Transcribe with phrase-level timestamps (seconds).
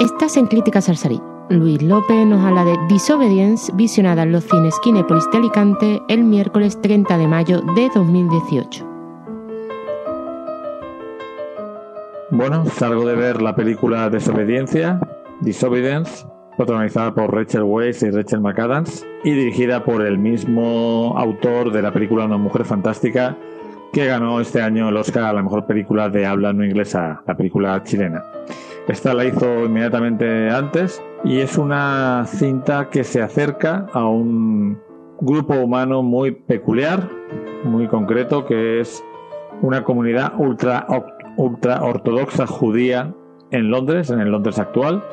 [0.00, 1.20] Estás en Crítica Sarsarí.
[1.50, 6.80] Luis López nos habla de Disobedience, visionada en los cines Kinépolis de Alicante el miércoles
[6.80, 8.88] 30 de mayo de 2018.
[12.30, 14.98] Bueno, salgo de ver la película Desobediencia,
[15.42, 16.26] Disobedience,
[16.56, 21.92] protagonizada por Rachel Weisz y Rachel McAdams, y dirigida por el mismo autor de la
[21.92, 23.36] película Una mujer fantástica,
[23.92, 27.36] que ganó este año el Oscar a la mejor película de habla no inglesa, la
[27.36, 28.22] película chilena.
[28.88, 34.80] Esta la hizo inmediatamente antes y es una cinta que se acerca a un
[35.20, 37.08] grupo humano muy peculiar,
[37.64, 39.04] muy concreto, que es
[39.62, 40.86] una comunidad ultra,
[41.36, 43.14] ultra ortodoxa judía
[43.50, 45.04] en Londres, en el Londres actual,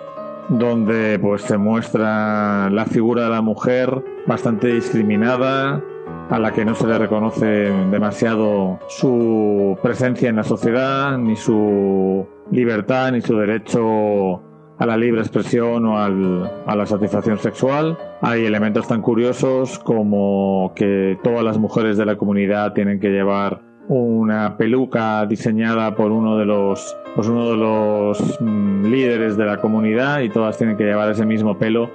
[0.50, 5.84] donde pues se muestra la figura de la mujer bastante discriminada,
[6.30, 12.28] a la que no se le reconoce demasiado su presencia en la sociedad, ni su
[12.52, 14.42] libertad, ni su derecho
[14.80, 17.98] a la libre expresión o al, a la satisfacción sexual.
[18.22, 23.62] Hay elementos tan curiosos como que todas las mujeres de la comunidad tienen que llevar
[23.88, 29.62] una peluca diseñada por uno de los pues uno de los mm, líderes de la
[29.62, 31.90] comunidad y todas tienen que llevar ese mismo pelo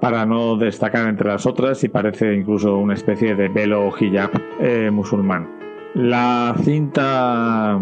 [0.00, 4.90] para no destacar entre las otras y parece incluso una especie de velo hijab eh,
[4.90, 5.48] musulmán.
[5.94, 7.78] La cinta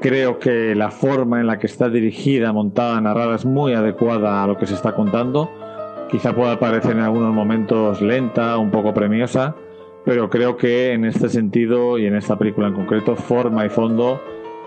[0.00, 4.46] creo que la forma en la que está dirigida, montada, narrada es muy adecuada a
[4.46, 5.50] lo que se está contando.
[6.10, 9.54] Quizá pueda parecer en algunos momentos lenta, un poco premiosa,
[10.04, 14.20] pero creo que en este sentido y en esta película en concreto, forma y fondo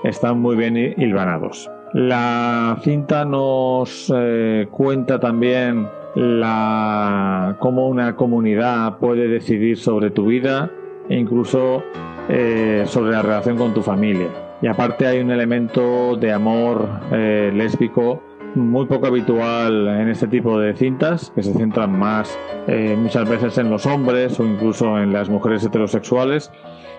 [0.04, 1.70] están muy bien hilvanados.
[1.94, 10.72] La cinta nos eh, cuenta también la, cómo una comunidad puede decidir sobre tu vida
[11.10, 11.84] e incluso
[12.28, 14.28] eh, sobre la relación con tu familia.
[14.62, 18.24] Y aparte hay un elemento de amor eh, lésbico
[18.56, 23.56] muy poco habitual en este tipo de cintas, que se centran más eh, muchas veces
[23.60, 26.52] en los hombres o incluso en las mujeres heterosexuales,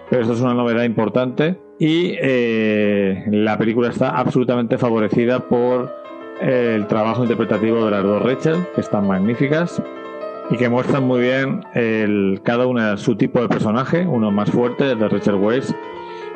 [0.08, 2.14] pero esto es una novedad importante y
[3.30, 5.92] la película está absolutamente favorecida por
[6.40, 9.82] el trabajo interpretativo de las dos Rachel, que están magníficas
[10.50, 14.92] y que muestran muy bien el, cada una su tipo de personaje, uno más fuerte,
[14.92, 15.74] el de Rachel Weisz,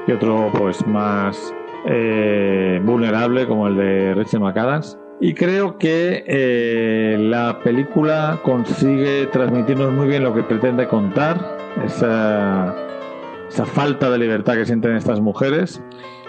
[0.07, 1.55] y otro pues más
[1.87, 4.99] eh, vulnerable como el de Rachel McAdams.
[5.21, 11.39] Y creo que eh, la película consigue transmitirnos muy bien lo que pretende contar,
[11.85, 12.75] esa,
[13.49, 15.81] esa falta de libertad que sienten estas mujeres.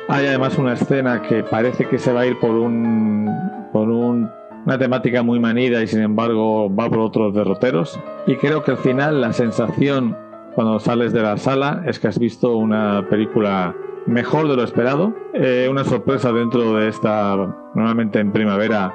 [0.09, 3.29] Hay además una escena que parece que se va a ir por un
[3.71, 7.99] por una temática muy manida y sin embargo va por otros derroteros.
[8.27, 10.15] Y creo que al final la sensación
[10.55, 13.75] cuando sales de la sala es que has visto una película
[14.05, 15.13] mejor de lo esperado.
[15.33, 17.35] Eh, una sorpresa dentro de esta,
[17.73, 18.93] normalmente en primavera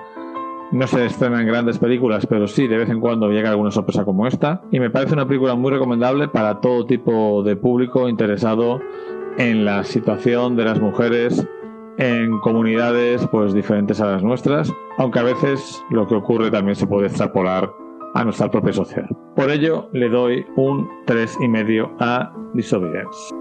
[0.71, 4.27] no se estrenan grandes películas, pero sí de vez en cuando llega alguna sorpresa como
[4.27, 4.63] esta.
[4.71, 8.81] Y me parece una película muy recomendable para todo tipo de público interesado
[9.39, 11.47] en la situación de las mujeres
[11.99, 16.87] en comunidades pues diferentes a las nuestras, aunque a veces lo que ocurre también se
[16.87, 17.71] puede extrapolar
[18.15, 19.09] a nuestra propia sociedad.
[19.35, 23.35] Por ello le doy un 3,5 a Disobedience.